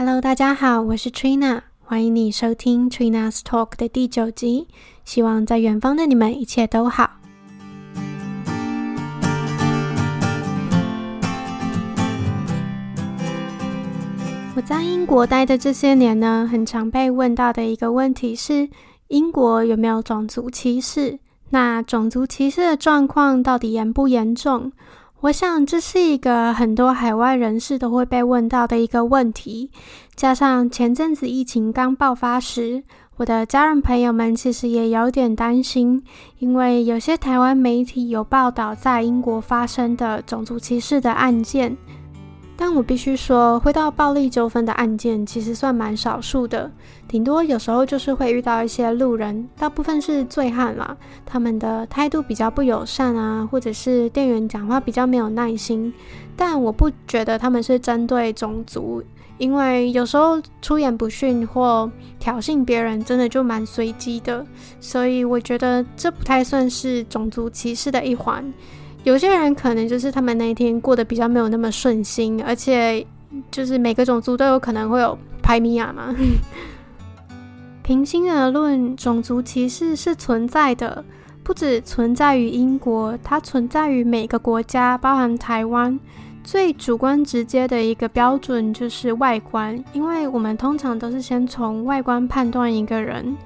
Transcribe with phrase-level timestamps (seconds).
[0.00, 4.68] Hello，大家好，我是 Trina，欢迎你收听 Trina's Talk 的第九集。
[5.04, 7.10] 希望在远方的你们一切都好。
[14.54, 18.68] 我在英国待的这些年呢，很常被问到的一个问题是：
[19.08, 21.18] 英国有没有种族歧视？
[21.50, 24.70] 那种族歧视的状况到底严不严重？
[25.20, 29.68] 我想这是一个很多海外人士都会被问到的一个问题。
[30.14, 32.84] 加上前阵子疫情刚爆发时，
[33.16, 36.04] 我的家人朋友们其实也有点担心，
[36.38, 41.76] 因为有些台湾媒体有报道在英国发生的种族歧视的案件。
[42.60, 46.68] 但我必须说，会到暴力纠纷的案件其实算蛮少数的，
[47.06, 55.94] 顶多有时候就是会遇到一些路人，大部分是醉汉啦，他们的态度比较不友善啊，或者是店员讲话比较没有耐心。
[56.36, 59.00] 但我不觉得他们是针对种族，
[59.38, 61.88] 因为有时候出言不逊或
[62.18, 64.44] 挑衅别人，真的就蛮随机的，
[64.80, 68.52] 所以我觉得这不太算是种族歧视的一环。
[69.04, 73.06] 有些人可能就是他们那一天过得比较没有那么顺心，而且
[73.50, 76.14] 就是每个种族都有可能会有排米亚嘛。
[77.82, 81.02] 平心而论，种族歧视是存在的，
[81.42, 85.98] 不只存在于英国，它存在于每个国家，包含台湾。
[86.44, 93.36] 最主观直接的一个标准就是外观，因为我们通常都是先从外观判断一个人。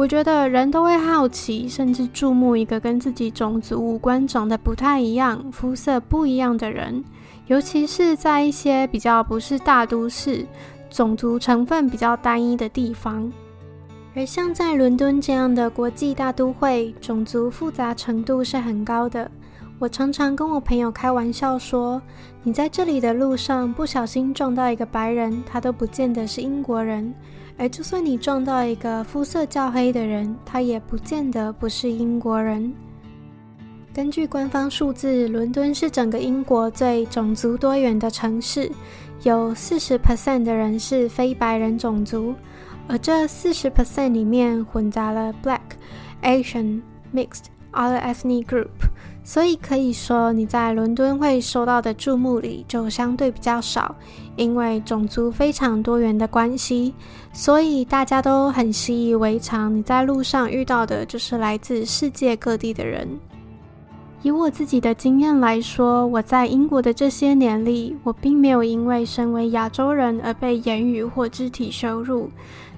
[0.00, 7.04] 我觉得人都会好奇，甚至注目一个跟自己种族五官长得不太一样、肤色不一样的人，
[7.48, 10.46] 尤其是在一些比较不是大都市、
[10.88, 13.30] 种族成分比较单一的地方。
[14.14, 19.30] 而像在伦敦这样的国际大都会，种族复杂程度是很高的。
[19.78, 22.00] 我常常跟我朋友开玩笑说，
[22.42, 27.14] 你在这里的路上不小心撞到一个白人，他都不见得是英国人。
[27.60, 32.72] 而就算你撞到一个肤色较黑的人，他也不见得不是英国人。
[33.92, 38.72] 根据官方数字，伦敦是整个英国最种族多元的城市，
[39.24, 42.34] 有四十 percent 的人是非白人种族，
[42.88, 45.60] 而这四十 percent 里面混杂了 Black、
[46.22, 46.80] Asian、
[47.14, 48.89] Mixed、Other Ethnic Group。
[49.32, 53.94] 所以可以说，你在伦敦会收到的注目礼就相对比较少，
[54.34, 56.92] 因为种族非常多元的关系，
[57.32, 59.72] 所以大家都很习以为常。
[59.72, 63.06] 你在路上遇到的就是来自世界各地的人。
[64.22, 72.30] 以我自己的经验来说，我在英国的这些年里，我并没有因为身为亚洲人而被言语或肢体羞辱。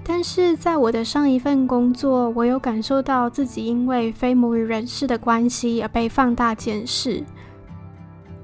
[0.05, 7.21] 但是在我的上一份工作，我有感受到自己因为非母语人士的关系而被放大检视。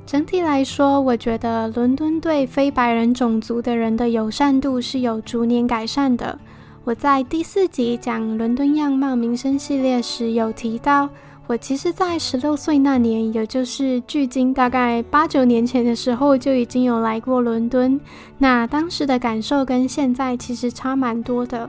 [0.05, 6.37] 整体来说，我觉得伦敦对非白人种族的人的友善度是有逐年改善的。
[6.83, 11.07] 我在第四集讲伦敦样貌名声系列时有提到。
[11.49, 17.99] 我其实，在十六岁那年，也就是距今大概八九年前的时候，就已经有来过伦敦。
[18.37, 21.67] 那当时的感受跟现在其实差蛮多的。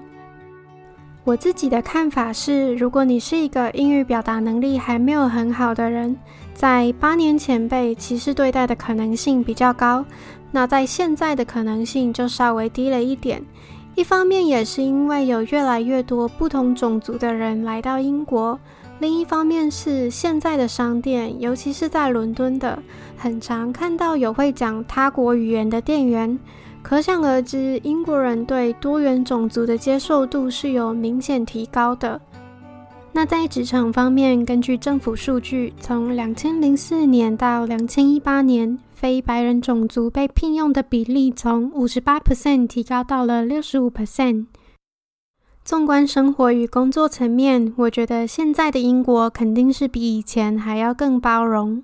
[1.24, 6.14] 我自己的看法是，如果你是一个英语表达能力还没有很好的人，
[6.52, 10.04] 在八年前被歧视对待的可能性比较高，
[10.50, 13.42] 那在现在的可能性就稍微低了一点。
[13.94, 18.60] 一方面也是因为有越来越多不同种族的人来到英国。
[19.00, 22.80] 另一方面是现在的商店，尤其是在伦敦的，
[23.16, 26.38] 很常看到有会讲他国语言的店员。
[26.82, 32.20] 可想而知，英国人对多元种族的接受度是有明显提高的。
[33.12, 44.44] 那在职场方面，根据政府数据，从两千零四年到两千一八年，非白人种族被聘用的比例从五十八 percent 提高到了六十五 percent。
[45.62, 51.82] 纵观生活与工作层面，我觉得现在的英国肯定是比以前还要更包容。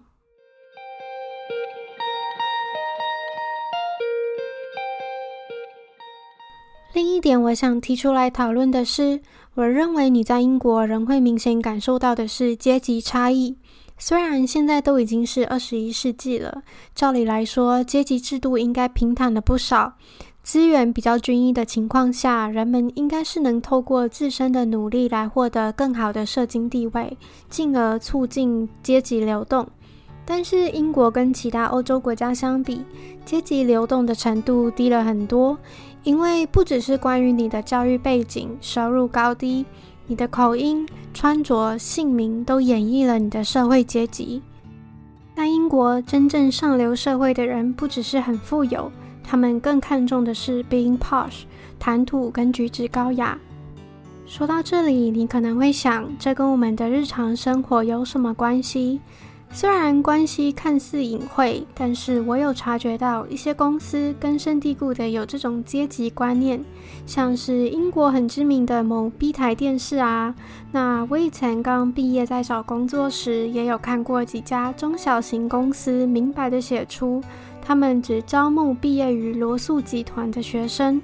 [6.92, 9.20] 另一点，我想提出来讨论的是，
[9.54, 13.58] 我认为你在英国仍会明显感受到的是阶级差异。
[13.98, 16.62] 虽然现在都已经是二十一世纪了，
[16.94, 19.94] 照理来说，阶级制度应该平坦了不少。
[20.46, 27.18] 资源比较均一的情况下，人们应该是能透过自身的努力来获得更好的社经地位，
[27.50, 29.66] 进而促进阶级流动。
[30.24, 32.82] 但是英国跟其他欧洲国家相比，
[33.24, 35.58] 阶级流动的程度低了很多，
[36.04, 39.66] 因为不只是关于你的教育背景、收入高低，
[40.06, 44.40] 你的口音、穿着、姓名都演绎了你的社会阶级。
[45.34, 48.92] 在英国，真正上流社会的人不只是很富有。
[49.28, 51.42] 他们更看重的是 being posh，
[51.78, 53.36] 谈吐跟举止高雅。
[54.24, 59.00] 说到这里，你可能会想，这跟我们的日常生活有什么关系？
[59.52, 66.62] 虽然关系看似隐晦，但是我有察觉到一些公司根深蒂固的有这种阶级观念，
[67.06, 70.34] 像是英国很知名的某 B 台电视啊。
[70.72, 77.22] 那我以前刚毕业在找工作时，也有看过几家中小型公司明白地写出，
[77.62, 81.00] 他们只招募毕业于罗素集团的学生。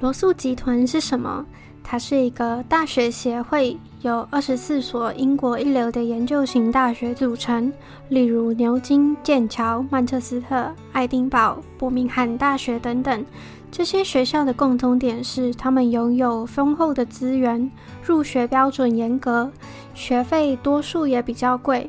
[0.00, 1.44] 罗素集团是什么？
[1.90, 7.72] 它是一个大学协会，由二十四所英国一流的研究型大学组成，
[8.10, 13.24] 例如牛津、剑桥、曼彻斯特、爱丁堡、伯明翰大学等等。
[13.72, 17.70] 这些学校的共同点是，他们拥有丰厚的资源，
[18.02, 19.50] 入学标准严格，
[19.94, 21.88] 学费多数也比较贵。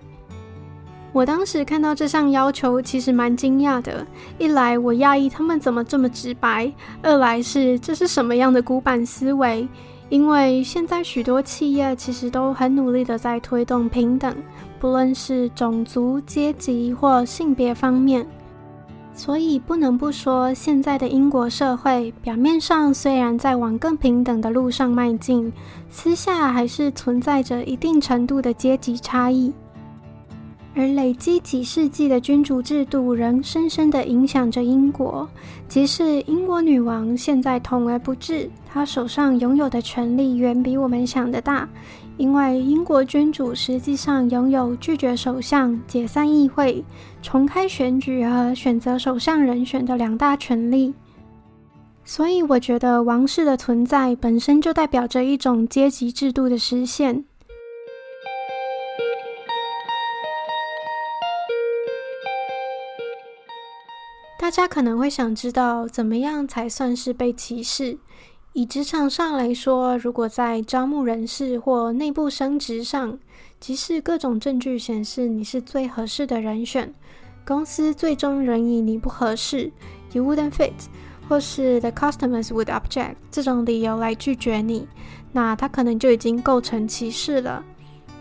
[1.20, 4.08] 我当时看到这项要求，其实蛮惊讶的。
[4.38, 6.72] 一来我讶异他们怎么这么直白；
[7.02, 9.68] 二来是这是什么样的古板思维？
[10.08, 14.34] 因为现在许多企业其实都很努力的在推动平等，
[14.80, 18.26] 不论是种族、阶级或性别方面。
[19.14, 25.52] 所以不能不说，现在的英国社会表面上虽然在往更平等的路上迈进，
[25.90, 29.52] 私下还是存在着一定程度的阶级差异。
[30.80, 35.28] 而累积几世纪的君主制度仍深深地影响着英国。
[35.68, 41.68] 即使英国女王现在统而不治，她手上拥有的权力远比我们想的大。
[42.16, 46.82] 因为英国君主实际上拥有拒绝首相、解散议会、
[47.22, 50.94] 重开选举和选择首相人选的两大权力。
[52.06, 57.26] 所以，我觉得王室的存在本身就代表着一种阶级制度的实现。
[64.50, 68.00] 大家可能会想知道，怎么样才算是被歧视？
[68.54, 73.20] 以职场上来说，如果在招募人事或内部升职上，
[73.60, 76.92] 即使各种证据显示你是最合适的人选，
[77.46, 79.72] 公司最终仍以你不合适
[80.14, 80.74] （you wouldn't fit）
[81.30, 84.88] 或是 the customers would object 这种理由来拒绝你，
[85.32, 87.64] 那他可能就已经构成歧视了。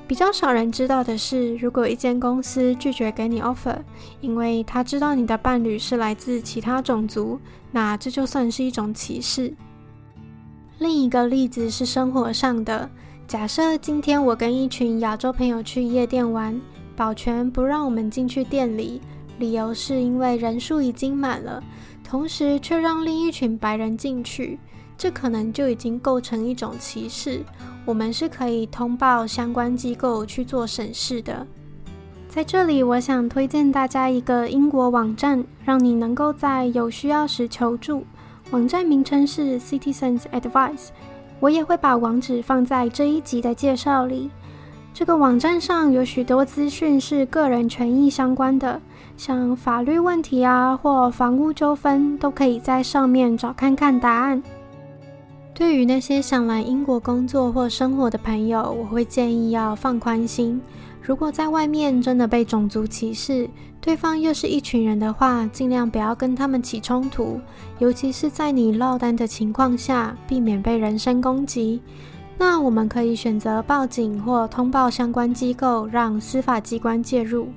[0.09, 3.77] 比较少人知道的是，如果一间公司拒绝给你 offer，
[4.23, 7.39] 因为他知道你的伴侣是来自其他种族，
[7.71, 9.53] 那这就算是一种歧视。
[10.79, 12.89] 另一个例子是生活上的，
[13.27, 16.59] 假设今天我跟一群亚洲朋友去夜店玩，
[16.97, 19.03] 保全不让我们进去店里，
[19.39, 21.63] 理由是因为人数已经满了，
[22.03, 24.59] 同时却让另一群白人进去。
[24.97, 27.45] 这可能就已经构成一种歧视，
[27.89, 31.47] 我们是可以通报相关机构去做审视的。
[32.29, 38.05] 在这里，我想推荐大家一个英国网站，让你能够在有需要时求助。
[38.51, 40.89] 网站名称是 Citizens Advice，
[41.41, 44.31] 我也会把网址放在这一集的介绍里。
[44.93, 48.79] 这个网站上有许多资讯是个人权益相关的，
[49.17, 54.43] 像法律问题啊或房屋纠纷，都可以在上面找看看答案。
[55.59, 60.61] 对于那些想来英国工作或生活的朋友，我会建议要放宽心。
[61.03, 63.51] 如果在外面真的被种族歧视，
[63.81, 67.41] 对方又是一群人的话，尽量不要跟他们起冲突，
[67.81, 71.83] 尤其是在你落单的情况下，避免被人身攻击。
[72.39, 77.49] 那我们可以选择报警或通报相关机构，让司法机关介入。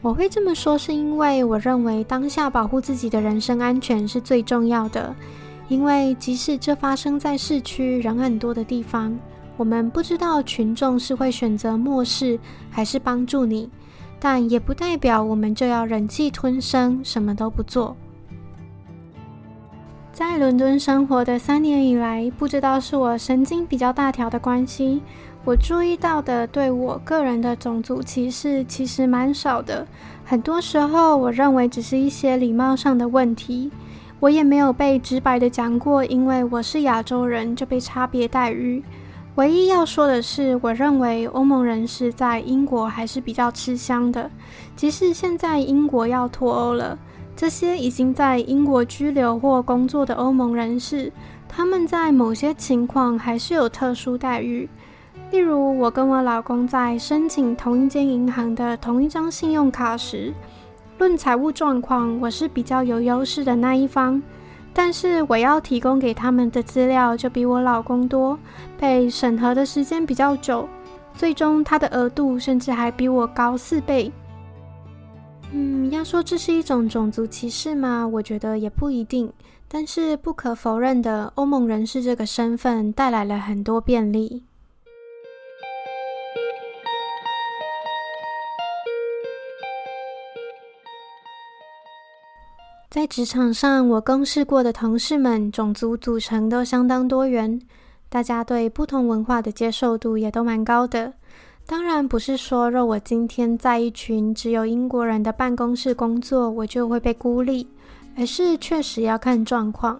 [0.00, 5.12] 我会这么说，是因为我认为当下保护自己的人身安全是最重要的。
[5.72, 9.18] 因为即使这发生在市区人很多的地方，
[9.56, 12.38] 我们不知道群众是会选择漠视
[12.70, 13.70] 还是帮助你，
[14.20, 17.96] 但也不代表我们就要忍气吞声，什么都不做。
[20.12, 25.00] 在伦敦生活的三年以来，不知道是我神经比较大条的关系，
[25.42, 29.86] 我注意到的对我个人的种族歧视其实蛮少的。
[30.22, 33.70] 很多时候，我认为只是一些礼貌上的问题。
[34.22, 38.80] 我也没有被直白的讲过，因为我是亚洲人就被差别待遇。
[39.34, 44.30] 唯一要说的是，我认为欧盟人士在英国还是比较吃香的。
[44.76, 46.96] 即使现在英国要脱欧了，
[47.34, 51.10] 这些已经在英国居留或工作的欧盟人士，
[51.48, 54.68] 他们在某些情况还是有特殊待遇。
[55.32, 60.32] 例如，我跟我老公在申请同一间银行的同一张信用卡时，
[61.02, 64.22] 论财务状况，我是比较有优势的那一方，
[64.72, 68.38] 但是我要提供给他们的资料就比我老公多，
[68.78, 70.68] 被审核的时间比较久，
[71.12, 74.12] 最终他的额度甚至还比我高四倍。
[75.50, 78.06] 嗯，要说这是一种种族歧视吗？
[78.06, 79.28] 我觉得也不一定。
[79.66, 84.44] 但是不可否认的，欧盟人士这个身份带来了很多便利。
[92.92, 97.58] 在职场上，我共事过的同事们，种族组成都相当多元，
[98.10, 101.14] 大家对不同文化的接受度也都蛮高的。
[101.64, 107.66] 当然，不是说若我今天在一群只有英国人的办公室工作，我就会被孤立，
[108.14, 109.98] 而是确实要看状况。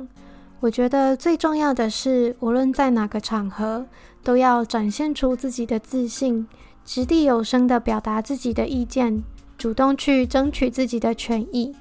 [0.61, 3.87] 我觉得最重要的是，无论在哪个场合，
[4.23, 6.47] 都要展现出自己的自信，
[6.85, 9.25] 掷地有声地表达自己的意见，
[9.57, 11.75] 主动去争取自己的权益。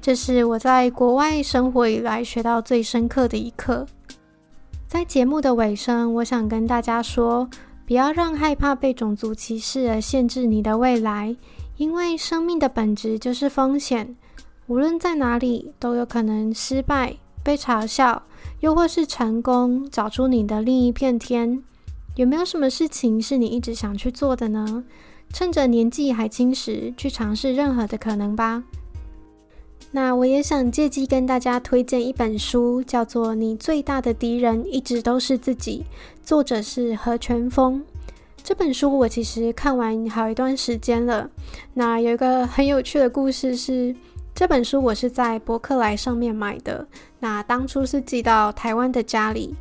[0.00, 3.86] 这是我在国外生活以来学到最深刻的一课。
[4.86, 7.48] 在节目的尾声，我想跟大家说，
[7.86, 11.34] 不要让害怕被种族歧视而限制你的未来，
[11.76, 14.14] 因为生命的本质就是风险。
[14.68, 18.22] 无论在哪里，都有可能失败、被嘲笑，
[18.60, 21.62] 又或是成功，找出你的另一片天。
[22.14, 24.84] 有没有什么事情是你一直想去做的呢？
[25.32, 28.62] 趁着年纪还轻时，去尝试任何的可能吧。
[29.92, 35.84] 那我也想借机跟大家推荐一本书，叫做《你最大的敌人一直都是自己》，
[36.26, 37.82] 作者是何全峰。
[38.42, 41.30] 这本书我其实看完好一段时间了。
[41.74, 43.94] 那有一个很有趣的故事是，
[44.34, 46.86] 这本书我是在博客来上面买的。
[47.20, 49.54] 那当初是寄到台湾的家里，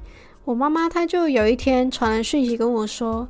[0.43, 3.27] 我妈妈她就有一天传了讯息跟我说。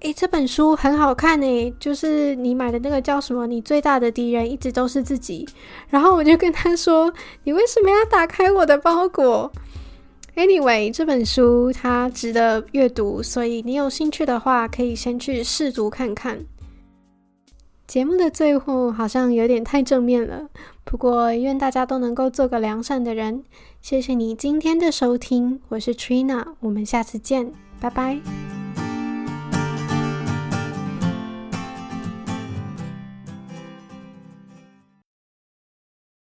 [0.00, 3.46] 诶，这本书很好看诶，就是你买的那个叫什么？
[3.48, 5.48] 你最大的敌人一直都是自己。
[5.88, 7.12] 然后我就跟他说
[7.42, 9.50] ：“你为什么要打开我的包裹
[10.36, 16.44] ？”Anyway，这本书它值得阅读，所以你有兴趣的话，可以先去试读看看。
[17.88, 20.48] 节目的最后好像有点太正面了，
[20.84, 23.42] 不过愿大家都能够做个良善的人。
[23.80, 27.50] 谢谢你今天的收听，我是 Trina，我们下次见，
[27.80, 28.57] 拜拜。